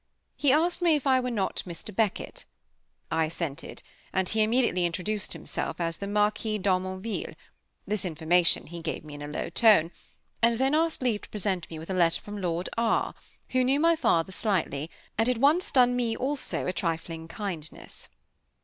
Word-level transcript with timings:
He 0.35 0.51
asked 0.51 0.81
me 0.81 0.95
if 0.95 1.05
I 1.05 1.19
were 1.19 1.29
not 1.29 1.61
Mr. 1.63 1.95
Beckett? 1.95 2.45
I 3.11 3.25
assented; 3.25 3.83
and 4.11 4.27
he 4.27 4.41
immediately 4.41 4.83
introduced 4.83 5.33
himself 5.33 5.79
as 5.79 5.97
the 5.97 6.07
Marquis 6.07 6.57
d'Harmonville 6.57 7.35
(this 7.85 8.03
information 8.03 8.65
he 8.65 8.81
gave 8.81 9.05
me 9.05 9.13
in 9.13 9.21
a 9.21 9.27
low 9.27 9.51
tone), 9.51 9.91
and 10.41 10.59
asked 10.59 11.03
leave 11.03 11.21
to 11.21 11.29
present 11.29 11.69
me 11.69 11.77
with 11.77 11.91
a 11.91 11.93
letter 11.93 12.19
from 12.19 12.41
Lord 12.41 12.67
R, 12.79 13.13
who 13.49 13.63
knew 13.63 13.79
my 13.79 13.95
father 13.95 14.31
slightly, 14.31 14.89
and 15.19 15.27
had 15.27 15.37
once 15.37 15.71
done 15.71 15.95
me, 15.95 16.17
also, 16.17 16.65
a 16.65 16.73
trifling 16.73 17.27
kindness. 17.27 18.09